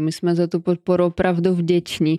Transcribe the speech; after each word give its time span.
My 0.00 0.12
jsme 0.12 0.34
za 0.34 0.46
tu 0.46 0.60
podporu 0.60 1.04
opravdu 1.04 1.54
vděční. 1.54 2.18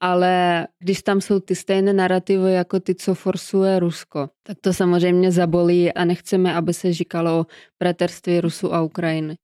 Ale 0.00 0.66
když 0.78 1.02
tam 1.02 1.20
jsou 1.20 1.40
ty 1.40 1.54
stejné 1.54 1.92
narrativy 1.92 2.52
jako 2.52 2.80
ty, 2.80 2.94
co 2.94 3.14
forsuje 3.14 3.78
Rusko, 3.80 4.28
tak 4.42 4.56
to 4.60 4.72
samozřejmě 4.72 5.32
zabolí 5.32 5.92
a 5.92 6.04
nechceme, 6.04 6.54
aby 6.54 6.74
se 6.74 6.92
říkalo 6.92 7.40
o 7.40 7.46
bratrství 7.82 8.40
Rusu 8.40 8.74
a 8.74 8.82
Ukrajiny. 8.82 9.36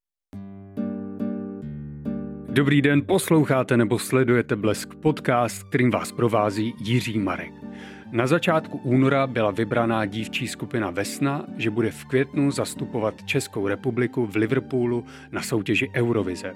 Dobrý 2.49 2.81
den, 2.81 3.01
posloucháte 3.05 3.77
nebo 3.77 3.99
sledujete 3.99 4.55
Blesk 4.55 4.95
podcast, 4.95 5.63
kterým 5.63 5.91
vás 5.91 6.11
provází 6.11 6.73
Jiří 6.79 7.19
Marek. 7.19 7.53
Na 8.11 8.27
začátku 8.27 8.77
února 8.77 9.27
byla 9.27 9.51
vybraná 9.51 10.05
dívčí 10.05 10.47
skupina 10.47 10.91
Vesna, 10.91 11.45
že 11.57 11.69
bude 11.69 11.91
v 11.91 12.05
květnu 12.05 12.51
zastupovat 12.51 13.23
Českou 13.25 13.67
republiku 13.67 14.25
v 14.25 14.35
Liverpoolu 14.35 15.05
na 15.31 15.41
soutěži 15.41 15.91
Eurovize. 15.95 16.53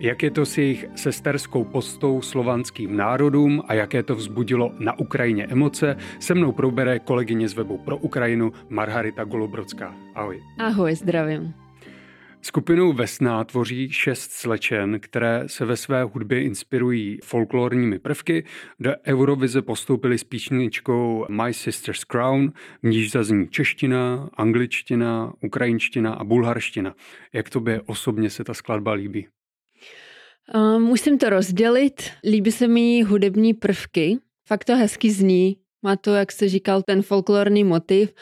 Jak 0.00 0.22
je 0.22 0.30
to 0.30 0.46
s 0.46 0.58
jejich 0.58 0.86
sesterskou 0.94 1.64
postou 1.64 2.22
slovanským 2.22 2.96
národům 2.96 3.62
a 3.68 3.74
jaké 3.74 4.02
to 4.02 4.14
vzbudilo 4.14 4.72
na 4.78 4.98
Ukrajině 4.98 5.46
emoce, 5.46 5.96
se 6.20 6.34
mnou 6.34 6.52
probere 6.52 6.98
kolegyně 6.98 7.48
z 7.48 7.54
webu 7.54 7.78
pro 7.78 7.96
Ukrajinu 7.96 8.52
Margarita 8.68 9.24
Golubrodská. 9.24 9.94
Ahoj. 10.14 10.42
Ahoj, 10.58 10.94
zdravím. 10.94 11.54
Skupinu 12.42 12.92
Vesná 12.92 13.44
tvoří 13.44 13.90
šest 13.90 14.32
slečen, 14.32 15.00
které 15.00 15.42
se 15.46 15.64
ve 15.64 15.76
své 15.76 16.02
hudbě 16.02 16.42
inspirují 16.42 17.18
folklorními 17.24 17.98
prvky. 17.98 18.44
Do 18.80 18.90
Eurovize 19.06 19.62
postoupili 19.62 20.18
s 20.18 20.24
píšničkou 20.24 21.26
My 21.28 21.54
Sister's 21.54 22.04
Crown, 22.04 22.52
v 22.82 22.86
níž 22.86 23.12
zazní 23.12 23.48
čeština, 23.48 24.28
angličtina, 24.34 25.32
ukrajinština 25.44 26.14
a 26.14 26.24
bulharština. 26.24 26.94
Jak 27.32 27.50
tobě 27.50 27.80
osobně 27.86 28.30
se 28.30 28.44
ta 28.44 28.54
skladba 28.54 28.92
líbí? 28.92 29.26
Uh, 30.54 30.78
musím 30.78 31.18
to 31.18 31.30
rozdělit. 31.30 32.02
Líbí 32.24 32.52
se 32.52 32.68
mi 32.68 33.02
hudební 33.02 33.54
prvky. 33.54 34.18
Fakt 34.48 34.64
to 34.64 34.76
hezky 34.76 35.10
zní. 35.10 35.56
Má 35.82 35.96
to, 35.96 36.14
jak 36.14 36.32
jste 36.32 36.48
říkal, 36.48 36.82
ten 36.82 37.02
folklorní 37.02 37.64
motiv, 37.64 38.14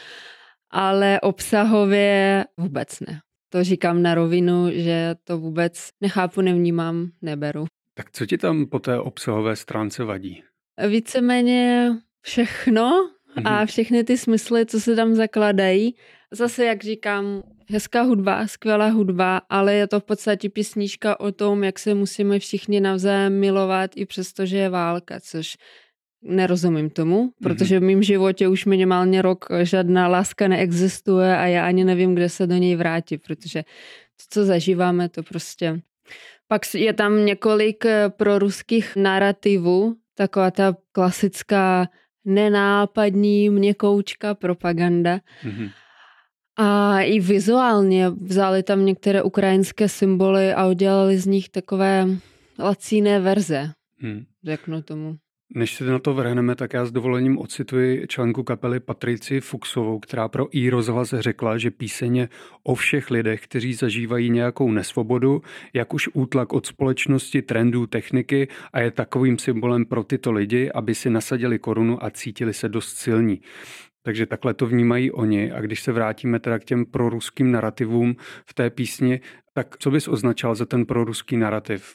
ale 0.71 1.21
obsahově 1.21 2.45
vůbec 2.57 3.01
ne. 3.01 3.21
To 3.49 3.65
říkám 3.65 4.03
na 4.03 4.15
rovinu, 4.15 4.71
že 4.71 5.15
to 5.25 5.39
vůbec 5.39 5.89
nechápu, 6.01 6.41
nevnímám, 6.41 7.11
neberu. 7.23 7.67
Tak 7.95 8.11
co 8.11 8.27
ti 8.27 8.39
tam 8.39 8.67
po 8.67 8.79
té 8.79 8.99
obsahové 8.99 9.57
stránce 9.57 10.05
vadí? 10.05 10.43
Víceméně 10.89 11.91
všechno 12.21 13.11
a 13.45 13.59
mhm. 13.59 13.67
všechny 13.67 14.05
ty 14.05 14.19
smysly, 14.19 14.67
co 14.67 14.81
se 14.81 14.97
tam 14.97 15.15
zakladají. 15.15 15.95
Zase, 16.35 16.65
jak 16.65 16.85
říkám, 16.85 17.43
hezká 17.71 18.03
hudba, 18.03 18.47
skvělá 18.47 18.89
hudba, 18.89 19.41
ale 19.49 19.75
je 19.75 19.87
to 19.87 20.01
v 20.01 20.05
podstatě 20.05 20.51
písnička 20.51 21.21
o 21.21 21.33
tom, 21.33 21.65
jak 21.65 21.79
se 21.79 21.95
musíme 21.95 22.39
všichni 22.39 22.81
navzájem 22.81 23.41
milovat 23.41 23.91
i 23.97 24.07
přesto, 24.07 24.47
že 24.47 24.59
je 24.59 24.69
válka, 24.69 25.21
což 25.21 25.57
nerozumím 26.23 26.91
tomu, 26.91 27.23
mhm. 27.23 27.31
protože 27.43 27.81
v 27.81 27.83
mém 27.83 28.03
životě 28.03 28.49
už 28.49 28.65
minimálně 28.65 29.23
rok 29.23 29.47
žádná 29.63 30.09
láska 30.09 30.49
neexistuje 30.49 31.39
a 31.39 31.47
já 31.47 31.67
ani 31.67 31.85
nevím, 31.85 32.15
kde 32.15 32.29
se 32.29 32.47
do 32.47 32.57
něj 32.57 32.77
vrátit, 32.77 33.19
protože 33.27 33.63
to, 33.63 34.25
co 34.31 34.45
zažíváme, 34.45 35.09
to 35.09 35.23
prostě... 35.23 35.81
Pak 36.49 36.75
je 36.75 36.93
tam 36.93 37.27
několik 37.27 37.85
eh, 37.85 38.11
proruských 38.17 38.97
narrativů, 38.97 39.97
taková 40.15 40.51
ta 40.51 40.77
klasická 40.93 41.89
nenápadní 42.25 43.51
měkoučka 43.51 44.35
propaganda. 44.35 45.21
Mm-hmm. 45.45 45.71
A 46.57 47.01
i 47.01 47.21
vizuálně 47.21 48.11
vzali 48.11 48.63
tam 48.63 48.87
některé 48.87 49.23
ukrajinské 49.23 49.89
symboly 49.89 50.53
a 50.53 50.67
udělali 50.67 51.19
z 51.19 51.27
nich 51.27 51.49
takové 51.49 52.09
lacíné 52.59 53.21
verze, 53.21 53.71
hmm. 53.99 54.25
řeknu 54.45 54.83
tomu. 54.83 55.17
Než 55.57 55.75
se 55.75 55.85
na 55.85 55.99
to 55.99 56.15
vrhneme, 56.15 56.55
tak 56.55 56.73
já 56.73 56.87
s 56.87 56.93
dovolením 56.93 57.39
ocituji 57.39 58.07
členku 58.09 58.43
kapely 58.43 58.81
Patrici 58.81 59.41
Fuxovou, 59.41 59.99
která 59.99 60.29
pro 60.29 60.47
i 60.57 60.71
rozhlas 60.71 61.15
řekla, 61.19 61.59
že 61.59 61.71
píseň 61.71 62.29
o 62.63 62.75
všech 62.75 63.11
lidech, 63.11 63.41
kteří 63.45 63.75
zažívají 63.75 64.31
nějakou 64.31 64.71
nesvobodu, 64.71 65.43
jak 65.73 65.95
už 65.95 66.09
útlak 66.13 66.53
od 66.53 66.67
společnosti, 66.67 67.43
trendů, 67.43 67.87
techniky 67.87 68.49
a 68.73 68.81
je 68.81 68.91
takovým 68.91 69.39
symbolem 69.39 69.85
pro 69.85 70.05
tyto 70.05 70.33
lidi, 70.33 70.71
aby 70.75 70.95
si 70.95 71.11
nasadili 71.11 71.59
korunu 71.59 72.05
a 72.05 72.11
cítili 72.11 72.55
se 72.55 72.69
dost 72.69 72.97
silní. 72.97 73.41
Takže 74.05 74.27
takhle 74.27 74.55
to 74.55 74.67
vnímají 74.67 75.13
oni. 75.13 75.53
A 75.53 75.61
když 75.61 75.83
se 75.83 75.93
vrátíme 75.93 76.41
teda 76.41 76.59
k 76.59 76.65
těm 76.65 76.87
proruským 76.87 77.53
narrativům 77.53 78.17
v 78.47 78.55
té 78.55 78.71
písni, 78.71 79.21
tak 79.53 79.79
co 79.79 79.91
bys 79.91 80.09
označal 80.09 80.55
za 80.55 80.67
ten 80.67 80.87
proruský 80.87 81.37
narrativ? 81.37 81.95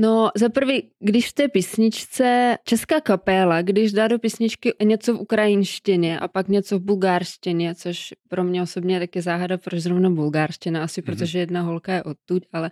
No, 0.00 0.30
za 0.36 0.48
prvý, 0.48 0.90
když 1.00 1.28
v 1.28 1.32
té 1.32 1.48
písničce 1.48 2.56
česká 2.64 3.00
kapela, 3.00 3.62
když 3.62 3.92
dá 3.92 4.08
do 4.08 4.18
písničky 4.18 4.72
něco 4.82 5.14
v 5.14 5.20
ukrajinštině 5.20 6.20
a 6.20 6.28
pak 6.28 6.48
něco 6.48 6.78
v 6.78 6.82
bulgárštině, 6.82 7.74
což 7.74 8.14
pro 8.28 8.44
mě 8.44 8.62
osobně 8.62 8.96
je 8.96 9.00
taky 9.00 9.22
záhada, 9.22 9.58
proč 9.58 9.80
zrovna 9.80 10.10
bulgárština, 10.10 10.82
asi 10.82 11.00
mm-hmm. 11.00 11.04
protože 11.04 11.38
jedna 11.38 11.62
holka 11.62 11.94
je 11.94 12.02
odtud, 12.02 12.42
ale 12.52 12.70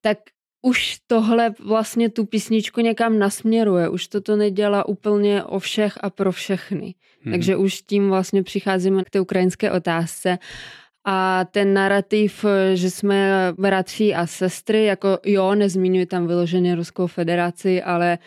tak 0.00 0.18
už 0.62 0.96
tohle 1.06 1.54
vlastně 1.64 2.08
tu 2.08 2.24
písničku 2.24 2.80
někam 2.80 3.18
nasměruje, 3.18 3.88
už 3.88 4.08
toto 4.08 4.36
nedělá 4.36 4.88
úplně 4.88 5.44
o 5.44 5.58
všech 5.58 5.98
a 6.00 6.10
pro 6.10 6.32
všechny. 6.32 6.94
Hmm. 7.20 7.32
Takže 7.32 7.56
už 7.56 7.82
tím 7.82 8.08
vlastně 8.08 8.42
přicházíme 8.42 9.04
k 9.04 9.10
té 9.10 9.20
ukrajinské 9.20 9.72
otázce. 9.72 10.38
A 11.04 11.44
ten 11.44 11.74
narrativ, 11.74 12.44
že 12.74 12.90
jsme 12.90 13.32
bratři 13.58 14.14
a 14.14 14.26
sestry, 14.26 14.84
jako 14.84 15.18
jo, 15.24 15.54
nezmiňuje 15.54 16.06
tam 16.06 16.26
vyloženě 16.26 16.74
Ruskou 16.74 17.06
federaci, 17.06 17.82
ale 17.82 18.18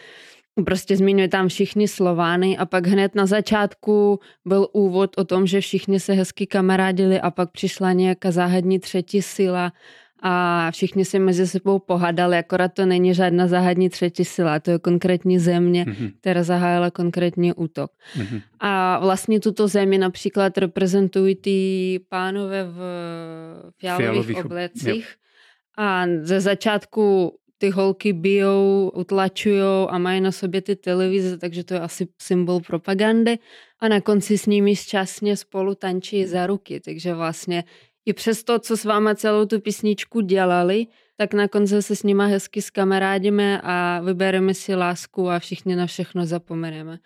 prostě 0.65 0.97
zmiňuje 0.97 1.27
tam 1.27 1.47
všichni 1.47 1.87
Slovány 1.87 2.57
a 2.57 2.65
pak 2.65 2.87
hned 2.87 3.15
na 3.15 3.25
začátku 3.25 4.19
byl 4.45 4.67
úvod 4.71 5.17
o 5.17 5.23
tom, 5.23 5.47
že 5.47 5.61
všichni 5.61 5.99
se 5.99 6.13
hezky 6.13 6.47
kamarádili 6.47 7.21
a 7.21 7.31
pak 7.31 7.51
přišla 7.51 7.93
nějaká 7.93 8.31
záhadní 8.31 8.79
třetí 8.79 9.21
síla 9.21 9.73
a 10.21 10.67
všichni 10.71 11.05
si 11.05 11.19
mezi 11.19 11.47
sebou 11.47 11.79
pohádali, 11.79 12.37
akorát 12.37 12.73
to 12.73 12.85
není 12.85 13.13
žádná 13.13 13.47
záhadní 13.47 13.89
třetí 13.89 14.25
sila, 14.25 14.59
to 14.59 14.71
je 14.71 14.79
konkrétní 14.79 15.39
země, 15.39 15.85
mm-hmm. 15.85 16.11
která 16.21 16.43
zahájila 16.43 16.91
konkrétní 16.91 17.53
útok. 17.53 17.91
Mm-hmm. 18.17 18.41
A 18.59 18.99
vlastně 18.99 19.39
tuto 19.39 19.67
zemi 19.67 19.97
například 19.97 20.57
reprezentují 20.57 21.35
ty 21.35 21.99
pánové 22.09 22.63
v 22.63 22.77
fialových, 23.79 24.07
fialových 24.07 24.45
oblecích 24.45 25.15
a 25.77 26.05
ze 26.21 26.41
začátku 26.41 27.33
ty 27.57 27.69
holky 27.69 28.13
bijou, 28.13 28.91
utlačují 28.95 29.87
a 29.89 29.97
mají 29.97 30.21
na 30.21 30.31
sobě 30.31 30.61
ty 30.61 30.75
televize, 30.75 31.37
takže 31.37 31.63
to 31.63 31.73
je 31.73 31.79
asi 31.79 32.07
symbol 32.21 32.59
propagandy. 32.59 33.39
A 33.79 33.87
na 33.87 34.01
konci 34.01 34.37
s 34.37 34.45
nimi 34.45 34.75
šťastně 34.75 35.37
spolu 35.37 35.75
tančí 35.75 36.25
za 36.25 36.47
ruky, 36.47 36.79
takže 36.79 37.13
vlastně 37.13 37.63
i 38.05 38.13
přes 38.13 38.43
to, 38.43 38.59
co 38.59 38.77
s 38.77 38.85
váma 38.85 39.15
celou 39.15 39.45
tu 39.45 39.59
písničku 39.59 40.21
dělali, 40.21 40.87
tak 41.17 41.33
na 41.33 41.47
konci 41.47 41.81
se 41.81 41.95
s 41.95 42.03
nima 42.03 42.25
hezky 42.25 42.61
skamarádíme 42.61 43.61
a 43.63 43.99
vybereme 43.99 44.53
si 44.53 44.75
lásku 44.75 45.29
a 45.29 45.39
všichni 45.39 45.75
na 45.75 45.85
všechno 45.85 46.25
zapomeneme. 46.25 46.97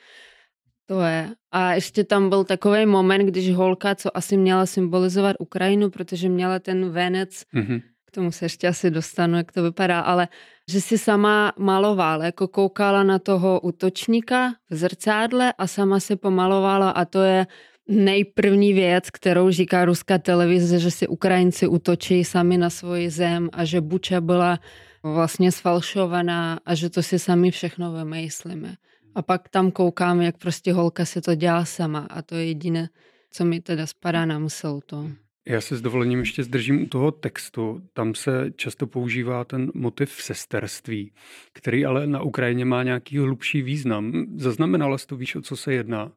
To 0.85 1.01
je. 1.01 1.29
A 1.51 1.73
ještě 1.73 2.03
tam 2.03 2.29
byl 2.29 2.43
takový 2.43 2.85
moment, 2.85 3.25
když 3.25 3.53
holka, 3.53 3.95
co 3.95 4.17
asi 4.17 4.37
měla 4.37 4.65
symbolizovat 4.65 5.35
Ukrajinu, 5.39 5.89
protože 5.89 6.29
měla 6.29 6.59
ten 6.59 6.89
venec, 6.89 7.43
mm-hmm. 7.55 7.81
k 8.05 8.11
tomu 8.11 8.31
se 8.31 8.45
ještě 8.45 8.67
asi 8.67 8.91
dostanu, 8.91 9.37
jak 9.37 9.51
to 9.51 9.63
vypadá, 9.63 9.99
ale 9.99 10.27
že 10.71 10.81
si 10.81 10.97
sama 10.97 11.53
malovala, 11.57 12.25
jako 12.25 12.47
koukala 12.47 13.03
na 13.03 13.19
toho 13.19 13.59
útočníka 13.59 14.53
v 14.69 14.75
zrcádle 14.75 15.53
a 15.57 15.67
sama 15.67 15.99
se 15.99 16.15
pomalovala 16.15 16.89
a 16.89 17.05
to 17.05 17.23
je 17.23 17.47
nejprvní 17.87 18.73
věc, 18.73 19.09
kterou 19.09 19.49
říká 19.49 19.85
ruská 19.85 20.17
televize, 20.17 20.79
že 20.79 20.91
si 20.91 21.07
Ukrajinci 21.07 21.67
utočí 21.67 22.23
sami 22.23 22.57
na 22.57 22.69
svoji 22.69 23.09
zem 23.09 23.49
a 23.53 23.65
že 23.65 23.81
Buča 23.81 24.21
byla 24.21 24.59
vlastně 25.03 25.51
sfalšovaná 25.51 26.59
a 26.65 26.75
že 26.75 26.89
to 26.89 27.03
si 27.03 27.19
sami 27.19 27.51
všechno 27.51 27.93
vymyslíme. 27.93 28.75
A 29.15 29.21
pak 29.21 29.49
tam 29.49 29.71
koukám, 29.71 30.21
jak 30.21 30.37
prostě 30.37 30.73
holka 30.73 31.05
si 31.05 31.21
to 31.21 31.35
dělá 31.35 31.65
sama 31.65 32.07
a 32.09 32.21
to 32.21 32.35
je 32.35 32.45
jediné, 32.45 32.89
co 33.31 33.45
mi 33.45 33.61
teda 33.61 33.87
spadá 33.87 34.25
na 34.25 34.39
mysl 34.39 34.79
to. 34.85 35.09
Já 35.47 35.61
se 35.61 35.77
s 35.77 35.81
dovolením 35.81 36.19
ještě 36.19 36.43
zdržím 36.43 36.83
u 36.83 36.85
toho 36.85 37.11
textu. 37.11 37.81
Tam 37.93 38.15
se 38.15 38.51
často 38.55 38.87
používá 38.87 39.43
ten 39.43 39.71
motiv 39.73 40.11
sesterství, 40.11 41.11
který 41.53 41.85
ale 41.85 42.07
na 42.07 42.21
Ukrajině 42.21 42.65
má 42.65 42.83
nějaký 42.83 43.17
hlubší 43.17 43.61
význam. 43.61 44.25
Zaznamenala 44.35 44.97
jsi 44.97 45.07
to, 45.07 45.15
víš, 45.15 45.35
o 45.35 45.41
co 45.41 45.57
se 45.57 45.73
jedná? 45.73 46.11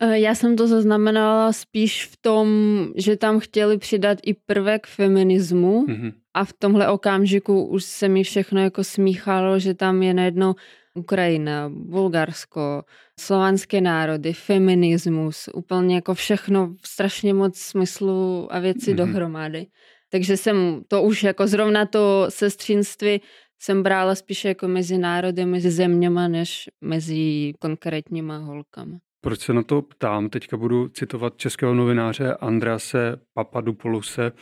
Eh, 0.00 0.18
já 0.18 0.34
jsem 0.34 0.56
to 0.56 0.66
zaznamenala 0.66 1.52
spíš 1.52 2.06
v 2.06 2.16
tom, 2.16 2.48
že 2.96 3.16
tam 3.16 3.40
chtěli 3.40 3.78
přidat 3.78 4.18
i 4.22 4.34
prvek 4.34 4.86
feminismu 4.86 5.86
mm-hmm. 5.86 6.12
a 6.34 6.44
v 6.44 6.52
tomhle 6.52 6.88
okamžiku 6.88 7.64
už 7.64 7.84
se 7.84 8.08
mi 8.08 8.24
všechno 8.24 8.60
jako 8.60 8.84
smíchalo, 8.84 9.58
že 9.58 9.74
tam 9.74 10.02
je 10.02 10.14
najednou 10.14 10.54
Ukrajina, 10.94 11.70
Bulgarsko, 11.74 12.82
slovanské 13.20 13.80
národy, 13.80 14.32
feminismus, 14.32 15.48
úplně 15.54 15.94
jako 15.94 16.14
všechno, 16.14 16.74
strašně 16.84 17.34
moc 17.34 17.58
smyslu 17.58 18.48
a 18.50 18.58
věci 18.58 18.92
mm-hmm. 18.92 18.96
dohromady. 18.96 19.66
Takže 20.10 20.36
jsem 20.36 20.82
to 20.88 21.02
už 21.02 21.22
jako 21.22 21.46
zrovna 21.46 21.86
to 21.86 22.26
sestřinství 22.28 23.20
jsem 23.62 23.82
brala 23.82 24.14
spíše 24.14 24.48
jako 24.48 24.68
mezi 24.68 24.98
národy, 24.98 25.46
mezi 25.46 25.70
zeměma, 25.70 26.28
než 26.28 26.70
mezi 26.80 27.52
konkrétníma 27.58 28.38
holkama. 28.38 28.98
Proč 29.24 29.40
se 29.40 29.52
na 29.52 29.62
to 29.62 29.82
ptám? 29.82 30.28
Teďka 30.28 30.56
budu 30.56 30.88
citovat 30.88 31.36
českého 31.36 31.74
novináře 31.74 32.34
Andrease 32.34 33.16
Papadopoulose, 33.34 34.32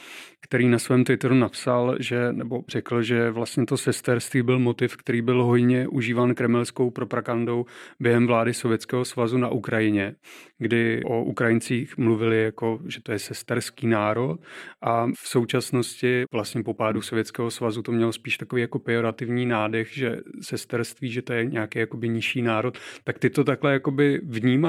který 0.41 0.69
na 0.69 0.79
svém 0.79 1.05
Twitteru 1.05 1.35
napsal, 1.35 1.97
že, 2.01 2.33
nebo 2.33 2.63
řekl, 2.69 3.03
že 3.03 3.31
vlastně 3.31 3.67
to 3.67 3.77
sesterství 3.77 4.43
byl 4.43 4.59
motiv, 4.59 4.97
který 4.97 5.23
byl 5.23 5.45
hojně 5.45 5.89
užíván 5.89 6.35
kremelskou 6.35 6.91
propagandou 6.91 7.65
během 8.01 8.27
vlády 8.27 8.55
Sovětského 8.55 9.05
svazu 9.05 9.39
na 9.39 9.49
Ukrajině, 9.49 10.15
kdy 10.59 11.03
o 11.05 11.25
Ukrajincích 11.25 11.99
mluvili 11.99 12.43
jako, 12.43 12.79
že 12.87 13.03
to 13.03 13.13
je 13.13 13.19
sesterský 13.19 13.87
národ 13.87 14.41
a 14.83 15.07
v 15.07 15.29
současnosti 15.29 16.25
vlastně 16.33 16.63
po 16.63 16.75
pádu 16.75 17.03
Sovětského 17.03 17.51
svazu 17.51 17.83
to 17.83 17.93
mělo 17.93 18.13
spíš 18.13 18.39
takový 18.39 18.63
jako 18.63 18.79
pejorativní 18.79 19.47
nádech, 19.47 19.95
že 19.95 20.17
sesterství, 20.41 21.11
že 21.11 21.23
to 21.23 21.33
je 21.33 21.45
nějaký 21.45 21.79
jakoby 21.79 22.09
nižší 22.09 22.43
národ. 22.43 22.79
Tak 23.05 23.19
ty 23.19 23.31
to 23.31 23.45
takhle 23.45 23.73
jakoby 23.73 24.21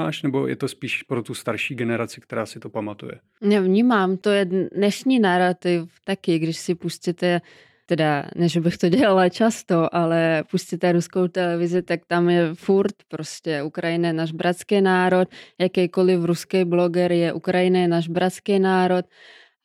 vnímáš, 0.02 0.22
nebo 0.22 0.46
je 0.46 0.56
to 0.56 0.68
spíš 0.68 1.02
pro 1.02 1.22
tu 1.22 1.34
starší 1.34 1.74
generaci, 1.74 2.20
která 2.20 2.46
si 2.46 2.60
to 2.60 2.70
pamatuje? 2.70 3.20
Nevnímám, 3.40 4.16
to 4.16 4.30
je 4.30 4.44
dnešní 4.74 5.20
narrativ 5.20 5.88
taky, 6.04 6.38
když 6.38 6.56
si 6.56 6.74
pustíte 6.74 7.40
teda, 7.86 8.24
ne, 8.36 8.48
že 8.48 8.60
bych 8.60 8.78
to 8.78 8.88
dělala 8.98 9.28
často, 9.28 9.94
ale 9.94 10.44
pustíte 10.50 10.92
ruskou 10.92 11.28
televizi, 11.28 11.82
tak 11.82 12.00
tam 12.06 12.30
je 12.30 12.54
furt 12.54 12.94
prostě 13.08 13.62
Ukrajina 13.62 14.08
je 14.08 14.12
náš 14.12 14.32
bratský 14.32 14.80
národ, 14.80 15.28
jakýkoliv 15.58 16.24
ruský 16.24 16.64
bloger 16.64 17.12
je 17.12 17.32
Ukrajina 17.32 17.78
je 17.78 17.88
náš 17.88 18.08
bratský 18.08 18.58
národ. 18.58 19.04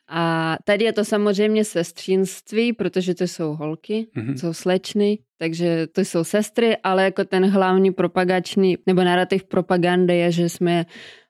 A 0.09 0.57
tady 0.63 0.85
je 0.85 0.93
to 0.93 1.05
samozřejmě 1.05 1.65
sestřínství, 1.65 2.73
protože 2.73 3.15
to 3.15 3.23
jsou 3.23 3.53
holky, 3.53 4.07
mm-hmm. 4.15 4.35
jsou 4.35 4.53
slečny, 4.53 5.19
takže 5.37 5.87
to 5.87 6.01
jsou 6.01 6.23
sestry, 6.23 6.77
ale 6.83 7.03
jako 7.03 7.23
ten 7.25 7.49
hlavní 7.49 7.91
propagační 7.91 8.77
nebo 8.85 9.03
narrativ 9.03 9.43
propagandy 9.43 10.17
je, 10.17 10.31
že 10.31 10.49
jsme 10.49 10.85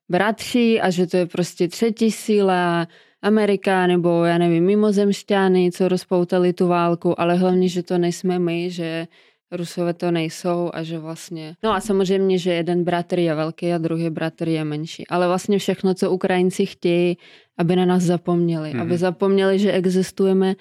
bratři 0.09 0.81
a 0.81 0.89
že 0.89 1.07
to 1.07 1.17
je 1.17 1.25
prostě 1.25 1.67
třetí 1.67 2.11
síla, 2.11 2.87
Amerika 3.21 3.87
nebo 3.87 4.23
já 4.23 4.37
nevím, 4.37 4.65
mimozemšťany, 4.65 5.71
co 5.71 5.87
rozpoutali 5.87 6.53
tu 6.53 6.67
válku, 6.67 7.21
ale 7.21 7.35
hlavně, 7.35 7.69
že 7.69 7.83
to 7.83 7.97
nejsme 7.97 8.39
my, 8.39 8.71
že 8.71 9.07
Rusové 9.51 9.93
to 9.93 10.11
nejsou 10.11 10.69
a 10.73 10.83
že 10.83 10.99
vlastně... 10.99 11.55
No 11.63 11.71
a 11.73 11.79
samozřejmě, 11.79 12.37
že 12.37 12.53
jeden 12.53 12.83
bratr 12.83 13.19
je 13.19 13.35
velký 13.35 13.73
a 13.73 13.77
druhý 13.77 14.09
bratr 14.09 14.47
je 14.47 14.63
menší. 14.63 15.07
Ale 15.07 15.27
vlastně 15.27 15.59
všechno, 15.59 15.93
co 15.93 16.11
Ukrajinci 16.11 16.65
chtějí, 16.65 17.17
aby 17.57 17.75
na 17.75 17.85
nás 17.85 18.03
zapomněli. 18.03 18.69
Mm-hmm. 18.69 18.81
Aby 18.81 18.89
mhm. 18.89 18.97
zapomněli, 18.97 19.59
že 19.59 19.71
existujeme, 19.71 20.55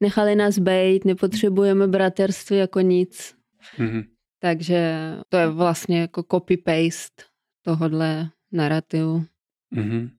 nechali 0.00 0.34
nás 0.34 0.58
bejt, 0.58 1.04
nepotřebujeme 1.04 1.86
braterství 1.86 2.56
jako 2.56 2.80
nic. 2.80 3.34
Mm-hmm. 3.78 4.04
Takže 4.40 4.94
to 5.28 5.36
je 5.36 5.48
vlastně 5.48 6.00
jako 6.00 6.20
copy-paste 6.22 7.24
tohodle 7.64 8.30
narrativu. 8.52 9.24
Mm-hmm. 9.76 10.10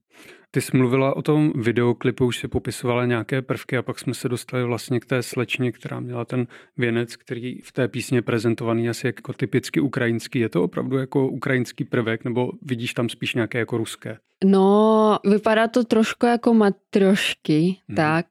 Ty 0.54 0.60
jsi 0.60 0.76
mluvila 0.76 1.16
o 1.16 1.22
tom 1.22 1.52
videoklipu, 1.54 2.26
už 2.26 2.38
si 2.38 2.48
popisovala 2.48 3.06
nějaké 3.06 3.42
prvky 3.42 3.76
a 3.76 3.82
pak 3.82 3.98
jsme 3.98 4.14
se 4.14 4.28
dostali 4.28 4.64
vlastně 4.64 5.00
k 5.00 5.06
té 5.06 5.22
slečně, 5.22 5.72
která 5.72 6.00
měla 6.00 6.24
ten 6.24 6.46
věnec, 6.76 7.16
který 7.16 7.60
v 7.60 7.72
té 7.72 7.88
písně 7.88 8.18
je 8.18 8.22
prezentovaný 8.22 8.88
asi 8.88 9.06
jako 9.06 9.32
typicky 9.32 9.80
ukrajinský. 9.80 10.38
Je 10.38 10.48
to 10.48 10.62
opravdu 10.62 10.98
jako 10.98 11.28
ukrajinský 11.28 11.84
prvek 11.84 12.24
nebo 12.24 12.50
vidíš 12.62 12.94
tam 12.94 13.08
spíš 13.08 13.34
nějaké 13.34 13.58
jako 13.58 13.76
ruské? 13.76 14.18
No, 14.44 15.18
vypadá 15.24 15.68
to 15.68 15.84
trošku 15.84 16.26
jako 16.26 16.54
matrošky, 16.54 17.76
hmm. 17.88 17.96
tak, 17.96 18.26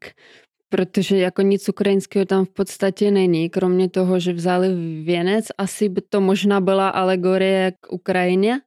protože 0.70 1.18
jako 1.18 1.42
nic 1.42 1.70
ukrajinského 1.70 2.25
tam 2.25 2.46
v 2.46 2.50
podstatě 2.50 3.12
není, 3.12 3.50
kromě 3.50 3.90
toho, 3.90 4.20
že 4.20 4.34
vzali 4.34 4.68
věnec, 5.04 5.46
asi 5.58 5.90
by 5.90 6.02
to 6.02 6.22
možná 6.22 6.62
byla 6.62 6.90
alegorie 6.90 7.74
k 7.81 7.94
Ukrajině, 7.94 8.60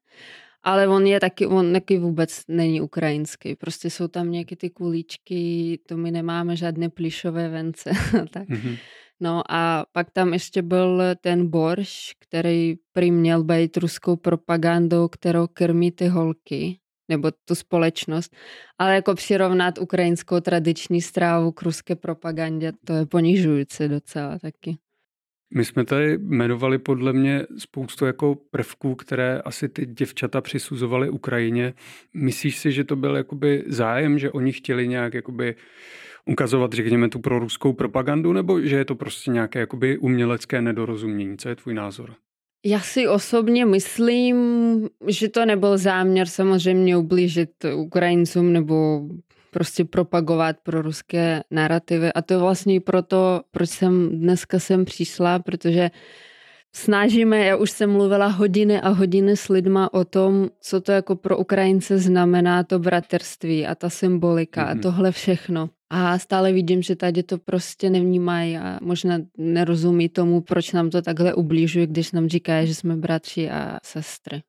ale 0.67 0.89
on 0.89 1.07
je 1.07 1.21
taky, 1.21 1.47
on 1.47 1.73
taky 1.73 1.99
vůbec 1.99 2.43
není 2.49 2.81
ukrajinský. 2.81 3.55
Prostě 3.57 3.91
jsou 3.91 4.09
tam 4.09 4.31
nějaké 4.31 4.57
ty 4.57 4.71
kulíčky, 4.71 5.79
to 5.89 5.97
my 5.97 6.11
nemáme 6.11 6.57
žádné 6.57 6.89
plišové 6.89 7.49
vence. 7.49 7.91
tak. 8.31 8.49
Mm-hmm. 8.49 8.79
No 9.21 9.43
a 9.49 9.87
pak 9.93 10.11
tam 10.11 10.33
ještě 10.33 10.63
byl 10.63 11.03
ten 11.21 11.51
borš, 11.51 12.13
který 12.19 12.75
prý 12.93 13.11
měl 13.11 13.45
být 13.45 13.77
ruskou 13.77 14.17
propagandou, 14.17 15.09
kterou 15.09 15.47
krmí 15.47 15.91
ty 15.91 16.09
holky, 16.09 16.79
nebo 17.09 17.31
tu 17.45 17.55
společnost. 17.55 18.37
Ale 18.79 18.95
jako 18.95 19.15
přirovnat 19.15 19.79
ukrajinskou 19.79 20.41
tradiční 20.41 21.03
strávu 21.03 21.53
k 21.53 21.63
ruské 21.63 21.97
propagandě, 21.97 22.73
to 22.85 22.93
je 22.93 23.07
ponižující 23.07 23.89
docela 23.89 24.39
taky. 24.39 24.77
My 25.55 25.65
jsme 25.65 25.85
tady 25.85 26.19
jmenovali 26.19 26.79
podle 26.79 27.13
mě 27.13 27.47
spoustu 27.59 28.07
jako 28.07 28.37
prvků, 28.51 28.95
které 28.95 29.41
asi 29.45 29.69
ty 29.69 29.87
děvčata 29.87 30.41
přisuzovaly 30.41 31.11
Ukrajině. 31.11 31.75
Myslíš 32.15 32.57
si, 32.57 32.73
že 32.73 32.85
to 32.85 32.97
byl 32.97 33.17
jakoby 33.17 33.65
zájem, 33.67 34.19
že 34.19 34.31
oni 34.31 34.53
chtěli 34.53 34.89
nějak 34.89 35.15
jakoby 35.15 35.55
ukazovat, 36.27 36.73
řekněme, 36.73 37.09
tu 37.09 37.19
proruskou 37.19 37.73
propagandu, 37.73 38.33
nebo 38.33 38.61
že 38.61 38.77
je 38.77 38.85
to 38.85 38.95
prostě 38.95 39.31
nějaké 39.31 39.59
jakoby 39.59 39.99
umělecké 39.99 40.63
nedorozumění? 40.63 41.37
Co 41.37 41.49
je 41.49 41.57
tvůj 41.57 41.75
názor? 41.75 42.15
Já 42.65 42.81
si 42.81 43.09
osobně 43.09 43.67
myslím, 43.67 44.37
že 45.07 45.29
to 45.29 45.47
nebyl 45.47 45.79
záměr 45.79 46.27
samozřejmě 46.27 46.97
ublížit 46.97 47.51
Ukrajincům 47.75 48.53
nebo 48.53 49.01
prostě 49.57 49.85
propagovat 49.85 50.57
pro 50.63 50.83
ruské 50.83 51.43
narrativy. 51.51 52.13
A 52.13 52.23
to 52.23 52.35
je 52.35 52.39
vlastně 52.39 52.81
proto, 52.81 53.41
proč 53.51 53.71
jsem 53.71 54.09
dneska 54.09 54.59
sem 54.59 54.85
přišla, 54.85 55.39
protože 55.39 55.91
snažíme, 56.75 57.45
já 57.45 57.57
už 57.57 57.71
jsem 57.71 57.93
mluvila 57.93 58.27
hodiny 58.27 58.81
a 58.81 58.89
hodiny 58.89 59.37
s 59.37 59.49
lidma 59.49 59.95
o 59.95 60.05
tom, 60.05 60.49
co 60.61 60.81
to 60.81 60.93
jako 60.93 61.17
pro 61.17 61.39
Ukrajince 61.39 61.99
znamená 61.99 62.65
to 62.65 62.79
bratrství 62.79 63.67
a 63.67 63.75
ta 63.75 63.91
symbolika 63.91 64.65
mm-hmm. 64.65 64.71
a 64.71 64.75
mhm. 64.75 64.83
tohle 64.83 65.13
všechno. 65.13 65.71
A 65.91 66.19
stále 66.19 66.53
vidím, 66.53 66.83
že 66.83 66.97
tady 66.97 67.23
to 67.23 67.39
prostě 67.39 67.91
nevnímají 67.91 68.59
a 68.59 68.79
možná 68.83 69.19
nerozumí 69.39 70.09
tomu, 70.09 70.41
proč 70.41 70.73
nám 70.73 70.91
to 70.91 71.03
takhle 71.03 71.35
ubližuje, 71.35 71.87
když 71.87 72.13
nám 72.13 72.29
říkají, 72.29 72.67
že 72.67 72.75
jsme 72.75 72.97
bratři 72.97 73.51
a 73.51 73.79
sestry. 73.85 74.43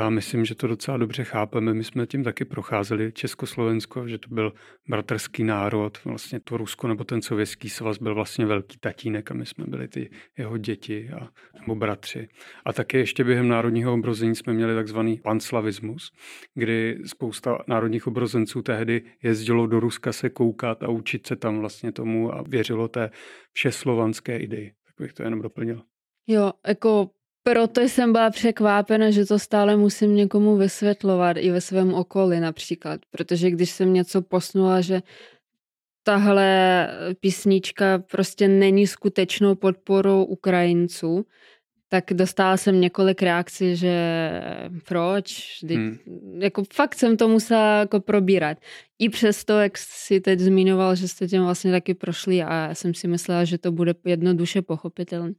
Já 0.00 0.10
myslím, 0.10 0.44
že 0.44 0.54
to 0.54 0.66
docela 0.66 0.96
dobře 0.96 1.24
chápeme. 1.24 1.74
My 1.74 1.84
jsme 1.84 2.06
tím 2.06 2.24
taky 2.24 2.44
procházeli 2.44 3.12
Československo, 3.12 4.08
že 4.08 4.18
to 4.18 4.28
byl 4.34 4.52
bratrský 4.88 5.44
národ, 5.44 5.98
vlastně 6.04 6.40
to 6.40 6.56
Rusko 6.56 6.88
nebo 6.88 7.04
ten 7.04 7.22
sovětský 7.22 7.70
svaz 7.70 7.98
byl 7.98 8.14
vlastně 8.14 8.46
velký 8.46 8.78
tatínek 8.78 9.30
a 9.30 9.34
my 9.34 9.46
jsme 9.46 9.64
byli 9.68 9.88
ty 9.88 10.10
jeho 10.38 10.58
děti 10.58 11.10
a, 11.10 11.28
nebo 11.60 11.74
bratři. 11.74 12.28
A 12.64 12.72
taky 12.72 12.96
ještě 12.96 13.24
během 13.24 13.48
národního 13.48 13.94
obrození 13.94 14.34
jsme 14.34 14.52
měli 14.52 14.74
takzvaný 14.74 15.20
panslavismus, 15.24 16.12
kdy 16.54 16.98
spousta 17.06 17.58
národních 17.68 18.06
obrozenců 18.06 18.62
tehdy 18.62 19.02
jezdilo 19.22 19.66
do 19.66 19.80
Ruska 19.80 20.12
se 20.12 20.30
koukat 20.30 20.82
a 20.82 20.88
učit 20.88 21.26
se 21.26 21.36
tam 21.36 21.58
vlastně 21.58 21.92
tomu 21.92 22.34
a 22.34 22.44
věřilo 22.48 22.88
té 22.88 23.10
všeslovanské 23.52 24.38
ideji. 24.38 24.72
Tak 24.86 24.94
bych 24.98 25.12
to 25.12 25.22
jenom 25.22 25.42
doplnil. 25.42 25.82
Jo, 26.26 26.52
jako 26.66 27.10
proto 27.42 27.80
jsem 27.80 28.12
byla 28.12 28.30
překvápena, 28.30 29.10
že 29.10 29.26
to 29.26 29.38
stále 29.38 29.76
musím 29.76 30.14
někomu 30.14 30.56
vysvětlovat 30.56 31.36
i 31.36 31.50
ve 31.50 31.60
svém 31.60 31.94
okolí 31.94 32.40
například, 32.40 33.00
protože 33.10 33.50
když 33.50 33.70
jsem 33.70 33.92
něco 33.92 34.22
posnula, 34.22 34.80
že 34.80 35.02
tahle 36.02 36.88
písnička 37.20 37.98
prostě 37.98 38.48
není 38.48 38.86
skutečnou 38.86 39.54
podporou 39.54 40.24
Ukrajinců, 40.24 41.26
tak 41.92 42.04
dostala 42.12 42.56
jsem 42.56 42.80
několik 42.80 43.22
reakcí, 43.22 43.76
že 43.76 43.92
proč, 44.88 45.58
hmm. 45.70 45.98
jako 46.38 46.62
fakt 46.72 46.94
jsem 46.94 47.16
to 47.16 47.28
musela 47.28 47.78
jako 47.78 48.00
probírat. 48.00 48.58
I 48.98 49.08
přesto, 49.08 49.58
jak 49.58 49.78
si 49.78 50.20
teď 50.20 50.38
zmiňoval, 50.38 50.96
že 50.96 51.08
jste 51.08 51.28
tím 51.28 51.42
vlastně 51.42 51.70
taky 51.70 51.94
prošli 51.94 52.42
a 52.42 52.68
já 52.68 52.74
jsem 52.74 52.94
si 52.94 53.08
myslela, 53.08 53.44
že 53.44 53.58
to 53.58 53.72
bude 53.72 53.94
jednoduše 54.04 54.62
pochopitelné. 54.62 55.32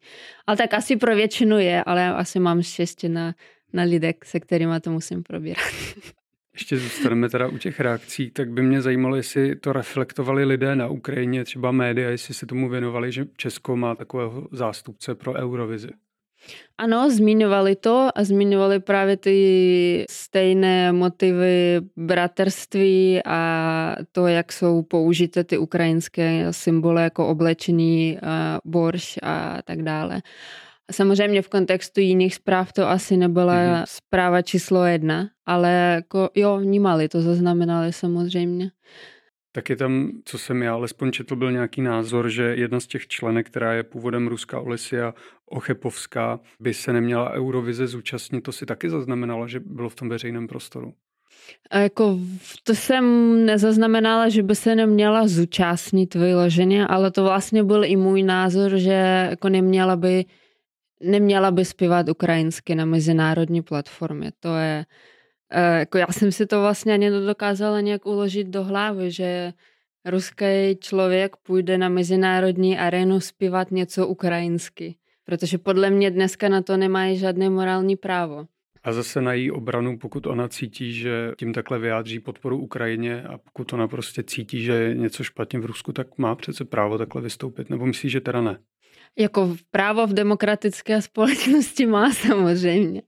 Ale 0.47 0.57
tak 0.57 0.73
asi 0.73 0.95
pro 0.95 1.15
většinu 1.15 1.59
je, 1.59 1.83
ale 1.83 2.07
asi 2.07 2.39
mám 2.39 2.61
štěstí 2.61 3.09
na, 3.09 3.35
na 3.73 3.83
lidek, 3.83 4.25
se 4.25 4.39
kterými 4.39 4.79
to 4.81 4.91
musím 4.91 5.23
probírat. 5.23 5.63
Ještě 6.53 6.77
zůstaneme 6.77 7.29
teda 7.29 7.47
u 7.47 7.57
těch 7.57 7.79
reakcí, 7.79 8.31
tak 8.31 8.49
by 8.49 8.61
mě 8.61 8.81
zajímalo, 8.81 9.15
jestli 9.15 9.55
to 9.55 9.73
reflektovali 9.73 10.45
lidé 10.45 10.75
na 10.75 10.87
Ukrajině, 10.87 11.43
třeba 11.43 11.71
média, 11.71 12.09
jestli 12.09 12.33
se 12.33 12.45
tomu 12.45 12.69
věnovali, 12.69 13.11
že 13.11 13.25
Česko 13.37 13.75
má 13.75 13.95
takového 13.95 14.47
zástupce 14.51 15.15
pro 15.15 15.33
Eurovizi. 15.33 15.89
Ano, 16.77 17.09
zmiňovali 17.09 17.75
to 17.75 18.09
a 18.15 18.23
zmiňovali 18.23 18.79
právě 18.79 19.17
ty 19.17 20.05
stejné 20.09 20.91
motivy 20.91 21.81
bratrství 21.95 23.21
a 23.25 23.95
to, 24.11 24.27
jak 24.27 24.51
jsou 24.51 24.81
použité 24.81 25.43
ty 25.43 25.57
ukrajinské 25.57 26.47
symboly 26.51 27.03
jako 27.03 27.27
oblečení, 27.27 28.17
borš 28.65 29.19
a 29.23 29.61
tak 29.65 29.83
dále. 29.83 30.21
Samozřejmě 30.91 31.41
v 31.41 31.49
kontextu 31.49 31.99
jiných 31.99 32.35
zpráv 32.35 32.73
to 32.73 32.89
asi 32.89 33.17
nebyla 33.17 33.53
mm-hmm. 33.53 33.83
zpráva 33.87 34.41
číslo 34.41 34.85
jedna, 34.85 35.29
ale 35.45 35.71
jako, 35.71 36.29
jo, 36.35 36.57
vnímali 36.57 37.09
to, 37.09 37.21
zaznamenali 37.21 37.93
samozřejmě. 37.93 38.71
Tak 39.51 39.69
je 39.69 39.75
tam, 39.75 40.11
co 40.25 40.37
jsem 40.37 40.63
já 40.63 40.73
alespoň 40.73 41.11
četl, 41.11 41.35
byl 41.35 41.51
nějaký 41.51 41.81
názor, 41.81 42.29
že 42.29 42.43
jedna 42.43 42.79
z 42.79 42.87
těch 42.87 43.07
členek, 43.07 43.47
která 43.47 43.73
je 43.73 43.83
původem 43.83 44.27
ruská 44.27 44.59
Olesia 44.59 45.13
Ochepovská, 45.45 46.39
by 46.59 46.73
se 46.73 46.93
neměla 46.93 47.31
Eurovize 47.31 47.87
zúčastnit. 47.87 48.41
To 48.41 48.51
si 48.51 48.65
taky 48.65 48.89
zaznamenala, 48.89 49.47
že 49.47 49.59
bylo 49.59 49.89
v 49.89 49.95
tom 49.95 50.09
veřejném 50.09 50.47
prostoru. 50.47 50.93
A 51.69 51.77
jako 51.77 52.19
to 52.63 52.75
jsem 52.75 53.05
nezaznamenala, 53.45 54.29
že 54.29 54.43
by 54.43 54.55
se 54.55 54.75
neměla 54.75 55.27
zúčastnit 55.27 56.15
vyloženě, 56.15 56.87
ale 56.87 57.11
to 57.11 57.23
vlastně 57.23 57.63
byl 57.63 57.85
i 57.85 57.95
můj 57.95 58.23
názor, 58.23 58.77
že 58.77 59.27
jako 59.29 59.49
neměla 59.49 59.95
by 59.95 60.25
neměla 61.03 61.51
by 61.51 61.65
zpívat 61.65 62.09
ukrajinsky 62.09 62.75
na 62.75 62.85
mezinárodní 62.85 63.61
platformě. 63.61 64.31
To 64.39 64.55
je, 64.55 64.85
jako 65.79 65.97
já 65.97 66.07
jsem 66.09 66.31
si 66.31 66.45
to 66.45 66.61
vlastně 66.61 66.93
ani 66.93 67.09
nedokázala 67.09 67.81
nějak 67.81 68.05
uložit 68.05 68.47
do 68.47 68.63
hlavy, 68.63 69.11
že 69.11 69.53
ruský 70.05 70.77
člověk 70.79 71.35
půjde 71.35 71.77
na 71.77 71.89
mezinárodní 71.89 72.77
arénu 72.77 73.19
zpívat 73.19 73.71
něco 73.71 74.07
ukrajinsky. 74.07 74.95
Protože 75.25 75.57
podle 75.57 75.89
mě 75.89 76.11
dneska 76.11 76.49
na 76.49 76.61
to 76.61 76.77
nemají 76.77 77.17
žádné 77.17 77.49
morální 77.49 77.95
právo. 77.95 78.45
A 78.83 78.93
zase 78.93 79.21
na 79.21 79.33
její 79.33 79.51
obranu, 79.51 79.97
pokud 79.97 80.27
ona 80.27 80.47
cítí, 80.47 80.93
že 80.93 81.31
tím 81.37 81.53
takhle 81.53 81.79
vyjádří 81.79 82.19
podporu 82.19 82.57
Ukrajině 82.57 83.23
a 83.23 83.37
pokud 83.37 83.73
ona 83.73 83.87
prostě 83.87 84.23
cítí, 84.23 84.63
že 84.63 84.73
je 84.73 84.95
něco 84.95 85.23
špatně 85.23 85.59
v 85.59 85.65
Rusku, 85.65 85.93
tak 85.93 86.17
má 86.17 86.35
přece 86.35 86.65
právo 86.65 86.97
takhle 86.97 87.21
vystoupit. 87.21 87.69
Nebo 87.69 87.85
myslí, 87.85 88.09
že 88.09 88.21
teda 88.21 88.41
ne? 88.41 88.57
Jako 89.19 89.55
právo 89.71 90.07
v 90.07 90.13
demokratické 90.13 91.01
společnosti 91.01 91.85
má 91.85 92.13
samozřejmě. 92.27 93.01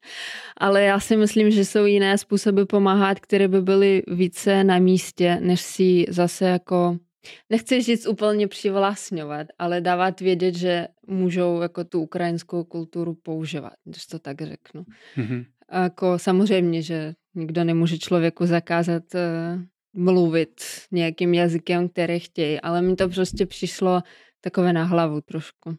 Ale 0.57 0.83
já 0.83 0.99
si 0.99 1.17
myslím, 1.17 1.51
že 1.51 1.65
jsou 1.65 1.85
jiné 1.85 2.17
způsoby 2.17 2.61
pomáhat, 2.63 3.19
které 3.19 3.47
by 3.47 3.61
byly 3.61 4.03
více 4.07 4.63
na 4.63 4.79
místě, 4.79 5.37
než 5.41 5.61
si 5.61 6.05
zase 6.09 6.45
jako 6.45 6.97
nechci 7.49 7.81
říct 7.81 8.07
úplně 8.07 8.47
přivlastňovat, 8.47 9.47
ale 9.59 9.81
dávat 9.81 10.19
vědět, 10.19 10.55
že 10.55 10.87
můžou 11.07 11.61
jako 11.61 11.83
tu 11.83 12.01
ukrajinskou 12.01 12.63
kulturu 12.63 13.13
používat, 13.13 13.73
když 13.85 14.05
to 14.05 14.19
tak 14.19 14.41
řeknu. 14.41 14.83
Mm-hmm. 15.17 15.45
Jako 15.73 16.19
samozřejmě, 16.19 16.81
že 16.81 17.13
nikdo 17.35 17.63
nemůže 17.63 17.97
člověku 17.97 18.45
zakázat 18.45 19.03
uh, 19.15 19.61
mluvit 20.03 20.61
nějakým 20.91 21.33
jazykem, 21.33 21.89
který 21.89 22.19
chtějí, 22.19 22.61
ale 22.61 22.81
mi 22.81 22.95
to 22.95 23.09
prostě 23.09 23.45
přišlo 23.45 24.01
takové 24.41 24.73
na 24.73 24.83
hlavu 24.83 25.21
trošku. 25.21 25.77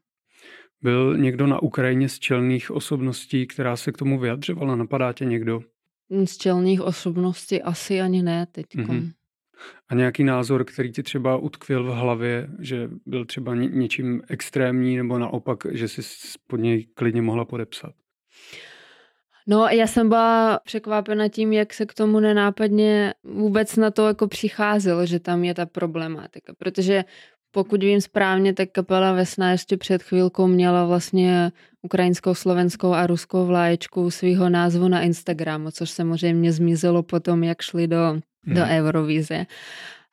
Byl 0.85 1.17
někdo 1.17 1.47
na 1.47 1.63
Ukrajině 1.63 2.09
z 2.09 2.19
čelných 2.19 2.71
osobností, 2.71 3.47
která 3.47 3.77
se 3.77 3.93
k 3.93 3.97
tomu 3.97 4.19
vyjadřovala? 4.19 4.77
Napadá 4.77 5.13
tě 5.13 5.25
někdo? 5.25 5.61
Z 6.25 6.37
čelných 6.37 6.81
osobností 6.81 7.63
asi 7.63 8.01
ani 8.01 8.23
ne 8.23 8.47
teď. 8.53 8.67
Mm-hmm. 8.67 9.13
A 9.89 9.95
nějaký 9.95 10.25
názor, 10.25 10.65
který 10.65 10.93
ti 10.93 11.03
třeba 11.03 11.37
utkvěl 11.37 11.85
v 11.85 11.95
hlavě, 11.95 12.49
že 12.59 12.91
byl 13.07 13.25
třeba 13.25 13.55
něčím 13.55 14.23
extrémní, 14.29 14.97
nebo 14.97 15.19
naopak, 15.19 15.67
že 15.71 15.89
jsi 15.89 16.03
pod 16.47 16.57
něj 16.57 16.87
klidně 16.95 17.23
mohla 17.23 17.45
podepsat? 17.45 17.93
No, 19.47 19.69
já 19.69 19.87
jsem 19.87 20.09
byla 20.09 20.61
překvapena 20.65 21.29
tím, 21.29 21.53
jak 21.53 21.75
se 21.75 21.87
k 21.87 21.95
tomu 21.95 22.21
nenápadně 22.21 23.15
vůbec 23.23 23.77
na 23.77 23.91
to 23.91 24.07
jako 24.07 24.29
přicházelo, 24.29 25.07
že 25.07 25.21
tam 25.21 25.45
je 25.45 25.55
ta 25.55 25.67
problematika, 25.67 26.55
protože 26.59 27.05
pokud 27.55 27.83
vím 27.83 28.01
správně, 28.01 28.53
tak 28.55 28.69
kapela 28.73 29.13
Vesna 29.13 29.51
ještě 29.51 29.77
před 29.77 30.03
chvílkou 30.03 30.47
měla 30.47 30.87
vlastně 30.87 31.53
ukrajinskou, 31.83 32.35
slovenskou 32.35 32.93
a 32.93 33.07
ruskou 33.07 33.47
vlaječku 33.47 34.11
svého 34.11 34.49
názvu 34.49 34.89
na 34.89 35.03
Instagramu, 35.03 35.71
což 35.71 35.91
samozřejmě 35.91 36.53
zmizelo 36.53 37.03
potom, 37.03 37.45
jak 37.45 37.63
šli 37.63 37.87
do, 37.87 38.21
hmm. 38.47 38.55
do 38.55 38.63
Eurovize. 38.63 39.47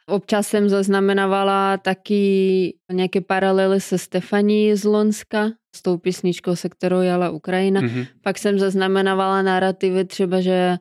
Občas 0.07 0.47
jsem 0.47 0.69
zaznamenávala 0.69 1.77
taky 1.77 2.73
nějaké 2.91 3.21
paralely 3.21 3.81
se 3.81 3.97
Stefaní 3.97 4.75
z 4.75 4.83
Lonska, 4.83 5.51
s 5.75 5.81
tou 5.81 5.97
písničkou, 5.97 6.55
se 6.55 6.69
kterou 6.69 7.01
jela 7.01 7.29
Ukrajina. 7.29 7.81
Mm-hmm. 7.81 8.07
Pak 8.21 8.37
jsem 8.37 8.59
zaznamenávala 8.59 9.41
narrativy 9.41 10.05
třeba, 10.05 10.41
že 10.41 10.77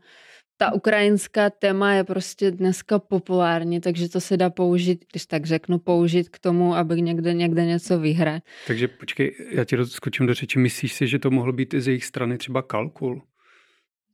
ta 0.60 0.72
ukrajinská 0.72 1.50
téma 1.50 1.92
je 1.92 2.04
prostě 2.04 2.50
dneska 2.50 2.98
populární, 2.98 3.80
takže 3.80 4.08
to 4.08 4.20
se 4.20 4.36
dá 4.36 4.50
použít, 4.50 5.04
když 5.10 5.26
tak 5.26 5.46
řeknu, 5.46 5.78
použít 5.78 6.28
k 6.28 6.38
tomu, 6.38 6.74
aby 6.74 7.02
někde, 7.02 7.34
někde 7.34 7.64
něco 7.64 7.98
vyhrát. 7.98 8.42
Takže 8.66 8.88
počkej, 8.88 9.36
já 9.50 9.64
ti 9.64 9.76
skočím 9.84 10.26
do 10.26 10.34
řeči. 10.34 10.58
Myslíš 10.58 10.92
si, 10.92 11.06
že 11.06 11.18
to 11.18 11.30
mohlo 11.30 11.52
být 11.52 11.74
i 11.74 11.80
z 11.80 11.86
jejich 11.86 12.04
strany 12.04 12.38
třeba 12.38 12.62
kalkul? 12.62 13.22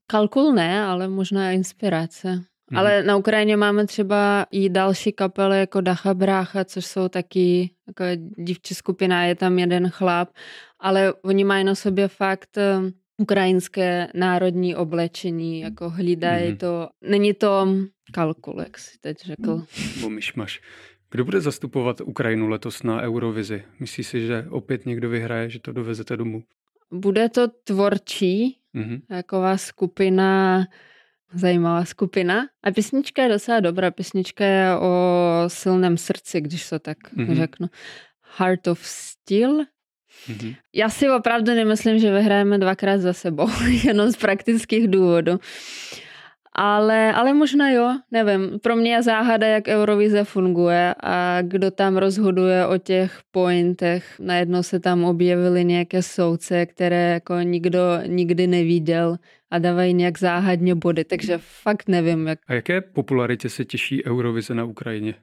Kalkul 0.07 0.53
ne, 0.53 0.85
ale 0.85 1.09
možná 1.09 1.51
inspirace. 1.51 2.29
Hmm. 2.29 2.79
Ale 2.79 3.03
na 3.03 3.17
Ukrajině 3.17 3.57
máme 3.57 3.87
třeba 3.87 4.47
i 4.51 4.69
další 4.69 5.13
kapely 5.13 5.59
jako 5.59 5.81
Dacha 5.81 6.15
Brácha, 6.15 6.65
což 6.65 6.87
jsou 6.87 7.09
taky 7.09 7.71
jako 7.87 8.05
dívčí 8.39 8.75
skupina, 8.75 9.25
je 9.25 9.35
tam 9.35 9.59
jeden 9.59 9.91
chlap, 9.91 10.29
ale 10.81 11.13
oni 11.13 11.45
mají 11.45 11.65
na 11.65 11.75
sobě 11.75 12.09
fakt 12.09 12.59
eh, 12.59 12.93
ukrajinské 13.19 14.09
národní 14.15 14.77
oblečení, 14.77 15.61
jako 15.61 15.91
hlídají 15.91 16.53
mm-hmm. 16.53 16.57
to. 16.57 16.89
Není 17.01 17.35
to 17.35 17.69
kalkul, 18.13 18.61
jak 18.61 18.79
si 18.79 18.99
teď 18.99 19.17
řekl. 19.25 19.67
Bo 20.01 20.11
myšmaš. 20.11 20.61
Kdo 21.11 21.25
bude 21.25 21.41
zastupovat 21.41 22.01
Ukrajinu 22.01 22.49
letos 22.49 22.83
na 22.83 23.03
Eurovizi? 23.03 23.65
Myslíš 23.81 24.07
si, 24.07 24.27
že 24.27 24.47
opět 24.51 24.87
někdo 24.87 25.09
vyhraje, 25.09 25.51
že 25.51 25.61
to 25.61 25.73
dovezete 25.73 26.17
domů? 26.17 26.43
Bude 26.93 27.29
to 27.29 27.49
tvorčí, 27.65 28.59
mm-hmm. 28.75 29.01
taková 29.09 29.57
skupina, 29.57 30.65
zajímavá 31.35 31.85
skupina. 31.85 32.47
A 32.63 32.71
písnička 32.71 33.23
je 33.23 33.29
docela 33.29 33.61
dobrá. 33.61 33.91
Písnička 33.91 34.45
je 34.45 34.77
o 34.79 35.45
silném 35.47 35.97
srdci, 35.97 36.41
když 36.41 36.69
to 36.69 36.79
tak 36.79 36.99
mm-hmm. 37.17 37.37
řeknu. 37.37 37.69
Heart 38.39 38.67
of 38.67 38.81
Steel 38.83 39.65
Mm-hmm. 40.29 40.57
Já 40.75 40.89
si 40.89 41.11
opravdu 41.11 41.55
nemyslím, 41.55 41.99
že 41.99 42.13
vyhrajeme 42.13 42.59
dvakrát 42.59 42.99
za 42.99 43.13
sebou, 43.13 43.49
jenom 43.85 44.13
z 44.13 44.17
praktických 44.17 44.89
důvodů. 44.89 45.39
Ale, 46.59 47.13
ale 47.13 47.35
možná 47.35 47.71
jo, 47.71 47.99
nevím. 48.11 48.59
Pro 48.59 48.77
mě 48.77 48.93
je 48.93 49.03
záhada, 49.03 49.47
jak 49.47 49.69
Eurovize 49.69 50.25
funguje 50.25 50.95
a 51.03 51.43
kdo 51.43 51.71
tam 51.71 51.97
rozhoduje 51.97 52.67
o 52.67 52.79
těch 52.79 53.21
pointech. 53.31 54.15
Najednou 54.21 54.63
se 54.63 54.81
tam 54.81 55.05
objevily 55.05 55.65
nějaké 55.65 56.03
soudce, 56.03 56.67
které 56.67 57.11
jako 57.13 57.41
nikdo 57.41 57.81
nikdy 58.07 58.47
neviděl 58.47 59.17
a 59.51 59.59
dávají 59.59 59.95
nějak 59.95 60.19
záhadně 60.19 60.75
body, 60.75 61.05
takže 61.05 61.39
fakt 61.39 61.89
nevím. 61.89 62.27
Jak... 62.27 62.39
A 62.47 62.55
jaké 62.55 62.81
popularitě 62.81 63.49
se 63.49 63.65
těší 63.65 64.05
Eurovize 64.05 64.55
na 64.55 64.65
Ukrajině? 64.65 65.15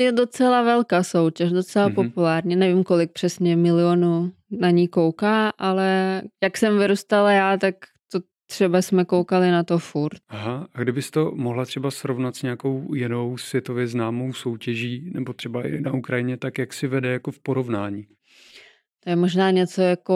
Je 0.00 0.12
docela 0.12 0.62
velká 0.62 1.02
soutěž, 1.02 1.52
docela 1.52 1.88
mm-hmm. 1.88 1.94
populární. 1.94 2.56
Nevím, 2.56 2.84
kolik 2.84 3.12
přesně 3.12 3.56
milionů 3.56 4.32
na 4.50 4.70
ní 4.70 4.88
kouká, 4.88 5.52
ale 5.58 6.22
jak 6.42 6.56
jsem 6.56 6.78
vyrůstala 6.78 7.32
já, 7.32 7.56
tak 7.56 7.74
to 8.12 8.20
třeba 8.46 8.82
jsme 8.82 9.04
koukali 9.04 9.50
na 9.50 9.62
to 9.64 9.78
furt. 9.78 10.18
Aha, 10.28 10.66
a 10.74 10.82
kdybys 10.82 11.10
to 11.10 11.32
mohla 11.34 11.64
třeba 11.64 11.90
srovnat 11.90 12.36
s 12.36 12.42
nějakou 12.42 12.94
jinou 12.94 13.36
světově 13.36 13.86
známou 13.86 14.32
soutěží, 14.32 15.10
nebo 15.14 15.32
třeba 15.32 15.66
i 15.68 15.80
na 15.80 15.92
Ukrajině, 15.92 16.36
tak 16.36 16.58
jak 16.58 16.72
si 16.72 16.86
vede 16.86 17.08
jako 17.08 17.30
v 17.30 17.38
porovnání? 17.38 18.06
To 19.04 19.10
je 19.10 19.16
možná 19.16 19.50
něco 19.50 19.82
jako 19.82 20.14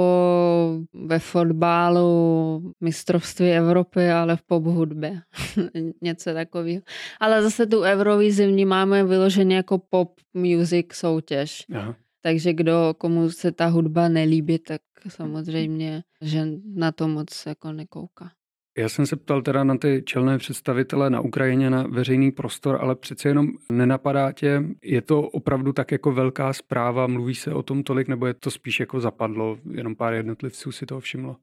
ve 0.94 1.18
fotbalu 1.18 2.72
mistrovství 2.80 3.50
Evropy, 3.50 4.10
ale 4.10 4.36
v 4.36 4.42
pop 4.42 4.64
hudbě. 4.64 5.20
něco 6.02 6.34
takového. 6.34 6.82
Ale 7.20 7.42
zase 7.42 7.66
tu 7.66 7.80
Eurovizi 7.80 8.46
vnímáme 8.46 9.04
vyloženě 9.04 9.56
jako 9.56 9.78
pop 9.78 10.20
music 10.34 10.86
soutěž. 10.92 11.66
Aha. 11.74 11.96
Takže 12.22 12.52
kdo, 12.52 12.94
komu 12.98 13.30
se 13.30 13.52
ta 13.52 13.66
hudba 13.66 14.08
nelíbí, 14.08 14.58
tak 14.58 14.80
samozřejmě, 15.08 16.02
že 16.20 16.46
na 16.74 16.92
to 16.92 17.08
moc 17.08 17.46
jako 17.46 17.72
nekouká. 17.72 18.30
Já 18.78 18.88
jsem 18.88 19.06
se 19.06 19.16
ptal 19.16 19.42
teda 19.42 19.64
na 19.64 19.76
ty 19.78 20.02
čelné 20.06 20.38
představitele 20.38 21.10
na 21.10 21.20
Ukrajině, 21.20 21.70
na 21.70 21.82
veřejný 21.82 22.32
prostor, 22.32 22.78
ale 22.80 22.94
přece 22.94 23.28
jenom 23.28 23.48
nenapadá 23.72 24.32
tě, 24.32 24.62
je 24.82 25.02
to 25.02 25.22
opravdu 25.22 25.72
tak 25.72 25.92
jako 25.92 26.12
velká 26.12 26.52
zpráva, 26.52 27.06
mluví 27.06 27.34
se 27.34 27.54
o 27.54 27.62
tom 27.62 27.82
tolik, 27.82 28.08
nebo 28.08 28.26
je 28.26 28.34
to 28.34 28.50
spíš 28.50 28.80
jako 28.80 29.00
zapadlo, 29.00 29.58
jenom 29.70 29.96
pár 29.96 30.14
jednotlivců 30.14 30.72
si 30.72 30.86
toho 30.86 31.00
všimlo? 31.00 31.36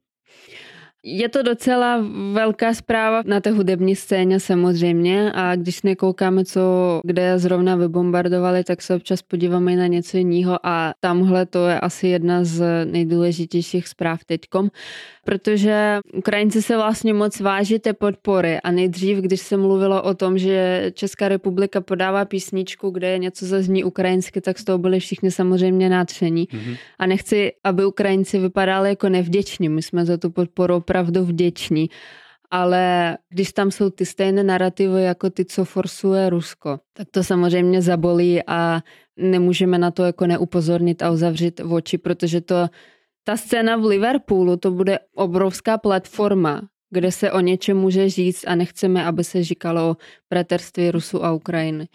Je 1.04 1.30
to 1.30 1.42
docela 1.42 2.06
velká 2.34 2.74
zpráva 2.74 3.22
na 3.26 3.40
té 3.40 3.52
hudební 3.52 3.96
scéně 3.96 4.40
samozřejmě 4.40 5.32
a 5.36 5.56
když 5.56 5.82
nekoukáme, 5.82 6.46
co 6.46 6.62
kde 7.06 7.40
zrovna 7.40 7.76
vybombardovali, 7.76 8.64
tak 8.64 8.82
se 8.82 8.96
občas 8.96 9.22
podíváme 9.22 9.76
na 9.76 9.88
něco 9.88 10.18
jiného 10.18 10.60
a 10.64 10.94
tamhle 11.00 11.46
to 11.46 11.68
je 11.68 11.80
asi 11.80 12.08
jedna 12.08 12.44
z 12.44 12.86
nejdůležitějších 12.86 13.88
zpráv 13.88 14.24
teďkom, 14.26 14.70
protože 15.26 16.00
Ukrajinci 16.14 16.62
se 16.62 16.78
vlastně 16.78 17.14
moc 17.14 17.40
váží 17.40 17.80
té 17.80 17.94
podpory 17.94 18.60
a 18.64 18.72
nejdřív, 18.72 19.18
když 19.18 19.42
se 19.42 19.58
mluvilo 19.58 20.04
o 20.04 20.14
tom, 20.14 20.38
že 20.38 20.92
Česká 20.94 21.28
republika 21.28 21.82
podává 21.82 22.26
písničku, 22.26 22.90
kde 22.90 23.08
je 23.08 23.18
něco 23.18 23.46
zazní 23.46 23.84
ukrajinsky, 23.84 24.42
tak 24.42 24.60
z 24.60 24.64
toho 24.64 24.78
byli 24.78 25.00
všichni 25.00 25.32
samozřejmě 25.32 25.90
nadšení. 25.90 26.48
Mm-hmm. 26.48 26.78
A 27.00 27.06
nechci, 27.06 27.52
aby 27.64 27.86
Ukrajinci 27.86 28.40
vypadali 28.40 28.90
jako 28.90 29.10
nevděční. 29.10 29.70
My 29.70 29.82
jsme 29.82 30.06
za 30.06 30.18
tu 30.18 30.30
podporu 30.30 30.80
opravdu 30.92 31.26
vděční. 31.26 31.90
Ale 32.52 33.18
když 33.30 33.54
tam 33.54 33.72
jsou 33.72 33.90
ty 33.90 34.06
stejné 34.06 34.44
narrativy 34.44 35.04
jako 35.04 35.30
ty, 35.30 35.46
co 35.46 35.66
forsuje 35.66 36.30
Rusko, 36.30 36.80
tak 36.94 37.08
to 37.12 37.24
samozřejmě 37.24 37.82
zabolí 37.82 38.44
a 38.48 38.82
nemůžeme 39.18 39.78
na 39.78 39.92
to 39.92 40.04
jako 40.04 40.28
neupozornit 40.28 41.02
a 41.02 41.12
uzavřít 41.12 41.62
oči, 41.64 41.98
protože 41.98 42.42
to 42.42 42.68
ta 43.24 43.38
scéna 43.38 43.78
v 43.78 43.86
Liverpoolu, 43.86 44.58
to 44.58 44.72
bude 44.72 45.00
obrovská 45.16 45.78
platforma, 45.78 46.62
kde 46.90 47.12
se 47.12 47.32
o 47.32 47.40
něčem 47.40 47.78
může 47.78 48.10
říct 48.10 48.44
a 48.48 48.56
nechceme, 48.56 49.06
aby 49.06 49.24
se 49.24 49.44
říkalo 49.44 49.90
o 49.90 49.98
bratrství 50.30 50.92
Rusu 50.92 51.26
a 51.26 51.32
Ukrajiny. 51.32 51.88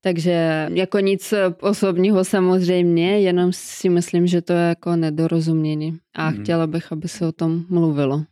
Takže 0.00 0.68
jako 0.72 0.98
nic 0.98 1.34
osobního 1.60 2.24
samozřejmě, 2.24 3.20
jenom 3.20 3.52
si 3.52 3.88
myslím, 3.88 4.26
že 4.26 4.42
to 4.42 4.52
je 4.52 4.68
jako 4.78 4.96
nedorozumění 4.96 5.98
a 6.14 6.28
hmm. 6.28 6.42
chtěla 6.42 6.66
bych, 6.66 6.92
aby 6.92 7.08
se 7.08 7.26
o 7.26 7.32
tom 7.32 7.64
mluvilo. 7.68 8.22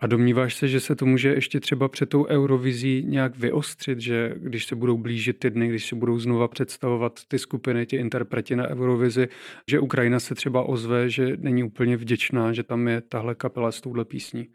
A 0.00 0.06
domníváš 0.06 0.54
se, 0.54 0.68
že 0.68 0.80
se 0.80 0.96
to 0.96 1.06
může 1.06 1.28
ještě 1.28 1.60
třeba 1.60 1.88
před 1.88 2.08
tou 2.08 2.26
Eurovizí 2.26 3.04
nějak 3.06 3.36
vyostřit, 3.36 4.00
že 4.00 4.34
když 4.36 4.66
se 4.66 4.76
budou 4.76 4.98
blížit 4.98 5.38
ty 5.38 5.50
dny, 5.50 5.68
když 5.68 5.86
se 5.86 5.94
budou 5.94 6.18
znova 6.18 6.48
představovat 6.48 7.20
ty 7.28 7.38
skupiny, 7.38 7.86
ty 7.86 7.96
interpreti 7.96 8.56
na 8.56 8.68
Eurovizi, 8.68 9.28
že 9.70 9.80
Ukrajina 9.80 10.20
se 10.20 10.34
třeba 10.34 10.62
ozve, 10.62 11.10
že 11.10 11.36
není 11.36 11.62
úplně 11.62 11.96
vděčná, 11.96 12.52
že 12.52 12.62
tam 12.62 12.88
je 12.88 13.00
tahle 13.00 13.34
kapela 13.34 13.72
s 13.72 13.80
touhle 13.80 14.04
písní? 14.04 14.46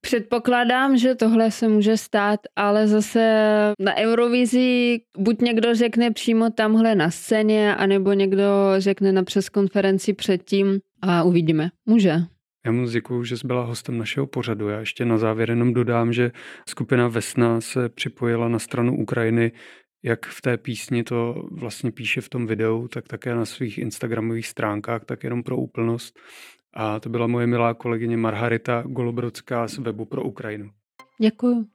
Předpokládám, 0.00 0.96
že 0.96 1.14
tohle 1.14 1.50
se 1.50 1.68
může 1.68 1.96
stát, 1.96 2.40
ale 2.56 2.86
zase 2.86 3.20
na 3.78 3.96
Eurovizi 3.96 5.00
buď 5.18 5.40
někdo 5.40 5.74
řekne 5.74 6.10
přímo 6.10 6.50
tamhle 6.50 6.94
na 6.94 7.10
scéně, 7.10 7.76
anebo 7.76 8.12
někdo 8.12 8.44
řekne 8.78 9.12
na 9.12 9.22
přeskonferenci 9.22 10.12
předtím 10.12 10.80
a 11.02 11.22
uvidíme. 11.22 11.70
Může. 11.86 12.12
Já 12.66 12.72
moc 12.72 12.90
děkuji, 12.90 13.24
že 13.24 13.36
jsi 13.36 13.46
byla 13.46 13.64
hostem 13.64 13.98
našeho 13.98 14.26
pořadu. 14.26 14.68
Já 14.68 14.80
ještě 14.80 15.04
na 15.04 15.18
závěr 15.18 15.50
jenom 15.50 15.74
dodám, 15.74 16.12
že 16.12 16.32
skupina 16.68 17.08
Vesna 17.08 17.60
se 17.60 17.88
připojila 17.88 18.48
na 18.48 18.58
stranu 18.58 18.96
Ukrajiny, 18.96 19.52
jak 20.02 20.26
v 20.26 20.40
té 20.40 20.56
písni 20.56 21.04
to 21.04 21.48
vlastně 21.50 21.90
píše 21.90 22.20
v 22.20 22.28
tom 22.28 22.46
videu, 22.46 22.88
tak 22.88 23.08
také 23.08 23.34
na 23.34 23.44
svých 23.44 23.78
Instagramových 23.78 24.46
stránkách, 24.46 25.04
tak 25.04 25.24
jenom 25.24 25.42
pro 25.42 25.56
úplnost. 25.56 26.18
A 26.74 27.00
to 27.00 27.08
byla 27.08 27.26
moje 27.26 27.46
milá 27.46 27.74
kolegyně 27.74 28.16
Marharita 28.16 28.82
Golobrodská 28.86 29.68
z 29.68 29.78
webu 29.78 30.04
pro 30.04 30.22
Ukrajinu. 30.22 30.70
Děkuji. 31.20 31.66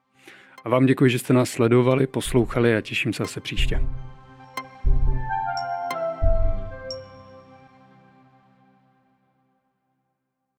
A 0.63 0.69
vám 0.69 0.85
děkuji, 0.85 1.09
že 1.09 1.19
jste 1.19 1.33
nás 1.33 1.49
sledovali, 1.49 2.07
poslouchali 2.07 2.75
a 2.75 2.81
těším 2.81 3.13
se 3.13 3.23
zase 3.23 3.41
příště. 3.41 3.79